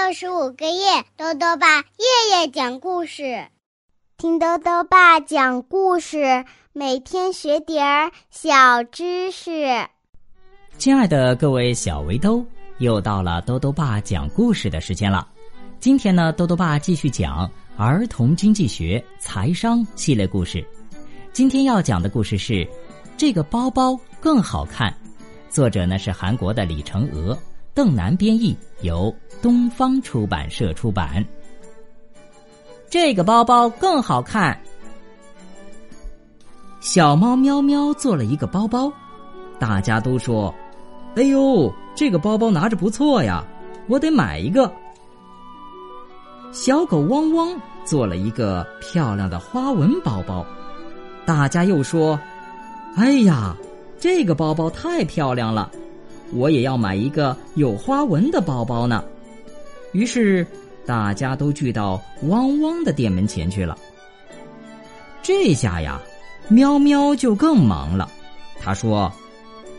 [0.00, 3.48] 六十五个夜，豆豆爸夜夜讲故事，
[4.16, 9.66] 听豆豆爸讲故事，每天学点儿小知识。
[10.78, 12.42] 亲爱的各位小围兜，
[12.78, 15.26] 又到了豆豆爸讲故事的时间了。
[15.80, 20.64] 今天呢，豆豆爸继续讲儿童经济学、财商系列故事。
[21.32, 22.52] 今天要讲的故事是
[23.16, 24.90] 《这个包包更好看》，
[25.52, 27.36] 作者呢是韩国的李成娥。
[27.78, 31.24] 邓南编译，由东方出版社出版。
[32.90, 34.60] 这个包包更好看。
[36.80, 38.92] 小猫喵喵做了一个包包，
[39.60, 40.52] 大家都说
[41.14, 43.44] ：“哎呦，这个包包拿着不错呀，
[43.86, 44.68] 我得买一个。”
[46.50, 50.44] 小狗汪汪做了一个漂亮的花纹包包，
[51.24, 52.18] 大家又说
[52.98, 53.56] ：“哎呀，
[54.00, 55.70] 这个包包太漂亮了。”
[56.30, 59.02] 我也要买一个有花纹的包包呢，
[59.92, 60.46] 于是
[60.84, 63.76] 大家都聚到汪汪的店门前去了。
[65.22, 66.00] 这下呀，
[66.48, 68.10] 喵喵就更忙了。
[68.60, 69.10] 他说：“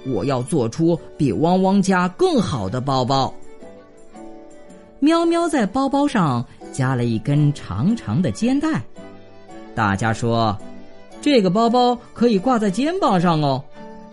[0.07, 3.31] 我要做出比汪汪家更好的包包。”
[4.99, 8.81] 喵喵在包包上加了一根长长的肩带。
[9.75, 10.57] 大家说
[11.21, 13.63] ：“这个包包可以挂在肩膀上哦。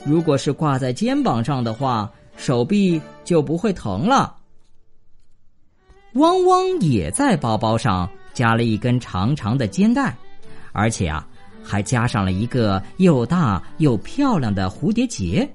[0.04, 4.36] 如果是挂在肩膀上的话。”手臂就不会疼了。
[6.14, 10.16] 汪汪也在包包上加了一根长长的肩带，
[10.72, 11.26] 而且啊，
[11.62, 15.46] 还加上了一个又大又漂亮的蝴蝶结。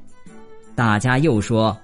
[0.76, 1.76] 大家又说，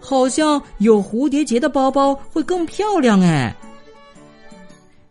[0.00, 3.54] 好像有蝴蝶结的包包会更漂亮哎。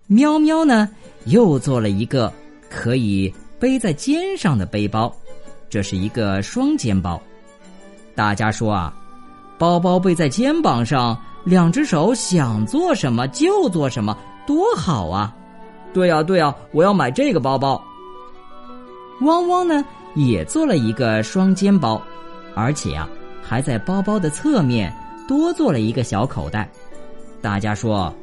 [0.08, 0.90] 喵喵呢，
[1.26, 2.34] 又做了一个
[2.70, 5.16] 可以背在肩上的背包，
[5.70, 7.22] 这是一个双肩包。
[8.16, 8.96] 大家说啊。
[9.58, 15.36] 包包背在肩膀上，两只手想做什么就做什么，多好啊！
[15.94, 17.82] 对呀，对呀，我要买这个包包。
[19.22, 22.00] 汪汪呢，也做了一个双肩包，
[22.54, 23.10] 而且啊，
[23.42, 24.94] 还在包包的侧面
[25.28, 26.70] 多做了一个小口袋。
[27.42, 28.14] 大家说，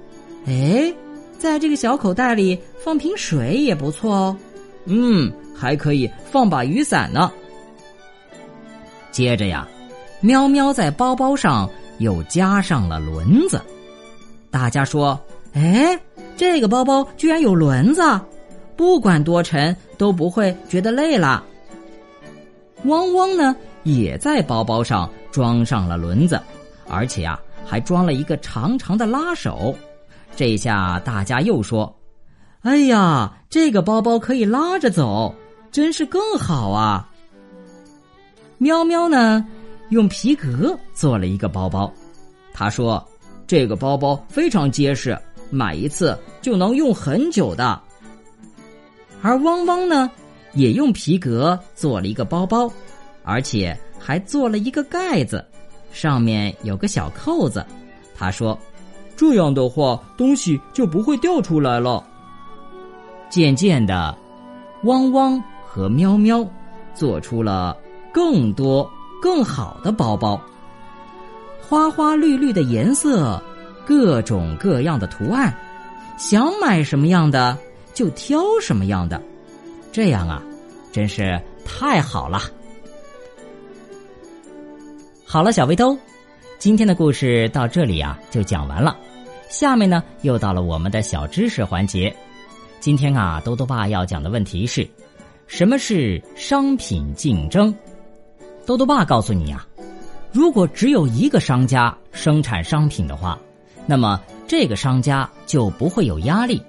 [0.47, 0.95] 哎，
[1.37, 4.37] 在这个小口袋里放瓶水也不错哦。
[4.84, 7.33] 嗯，还可以放把雨伞呢。
[9.11, 9.66] 接着呀。
[10.25, 11.69] 喵喵在包包上
[11.99, 13.61] 又加上了轮子，
[14.51, 15.21] 大家说
[15.53, 16.01] ：“哎，
[16.35, 18.01] 这个包包居然有轮子，
[18.75, 21.45] 不管多沉都不会觉得累了。”
[22.84, 26.41] 汪汪呢，也在包包上装上了轮子，
[26.89, 29.77] 而且啊，还装了一个长长的拉手。
[30.34, 31.95] 这下大家又说
[32.65, 35.34] ：“哎呀，这个包包可以拉着走，
[35.71, 37.11] 真是更好啊！”
[38.57, 39.47] 喵喵呢？
[39.91, 41.93] 用皮革做了一个包包，
[42.53, 43.06] 他说
[43.47, 45.17] ：“这个包包非常结实，
[45.50, 47.81] 买一次就能用很久的。”
[49.22, 50.11] 而汪汪呢，
[50.55, 52.71] 也用皮革做了一个包包，
[53.22, 55.45] 而且还做了一个盖子，
[55.93, 57.65] 上面有个小扣子。
[58.16, 58.59] 他说
[59.16, 62.03] ：“这样的话，东西就不会掉出来了。”
[63.28, 64.16] 渐渐的，
[64.84, 66.47] 汪汪和喵喵
[66.95, 67.77] 做出了
[68.12, 68.91] 更多。
[69.25, 70.39] 更好的包包，
[71.67, 73.43] 花花绿绿的颜色，
[73.87, 75.51] 各种各样的图案，
[76.19, 77.57] 想买什么样的
[77.95, 79.19] 就挑什么样的，
[79.91, 80.43] 这样啊，
[80.93, 82.39] 真是太好了。
[85.25, 85.97] 好了，小围兜，
[86.59, 88.95] 今天的故事到这里啊就讲完了。
[89.49, 92.15] 下面呢又到了我们的小知识环节。
[92.79, 94.87] 今天啊，多多爸要讲的问题是：
[95.47, 97.75] 什么是商品竞争？
[98.67, 99.67] 豆豆爸告诉你啊，
[100.33, 103.39] 如果只有一个商家生产商品的话，
[103.87, 106.63] 那么这个商家就不会有压力。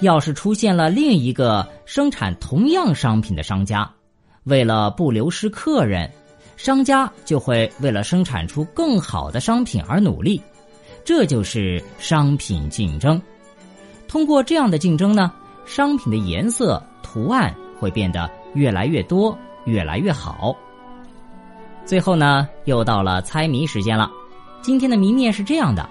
[0.00, 3.88] 要是出现了另一个生产同样商品的商家，
[4.44, 6.10] 为了不流失客人，
[6.56, 10.42] 商家就会为了生产出更好的商品而努力。
[11.04, 13.20] 这就是商品竞争。
[14.08, 15.30] 通过这样的竞争呢，
[15.66, 19.36] 商品的颜色、图案会变得越来越多，
[19.66, 20.56] 越来越好。
[21.84, 24.10] 最后呢，又到了猜谜时间了。
[24.62, 25.88] 今天的谜面是这样的：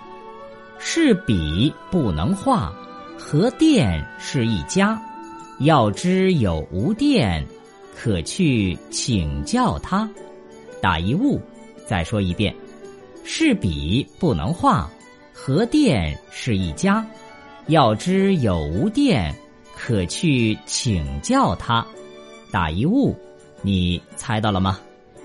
[0.80, 2.74] 是笔不能画，
[3.18, 5.00] 和电是一家。
[5.60, 7.46] 要知有无电，
[7.96, 10.10] 可去请教他。
[10.82, 11.40] 打一物。
[11.86, 12.56] 再说一遍：
[13.24, 14.90] 是笔不能画，
[15.34, 17.06] 和电是一家。
[17.68, 19.36] 要知有无电，
[19.76, 21.86] 可去请教他。
[22.50, 23.16] 打一物。
[23.62, 24.80] 你猜到了吗？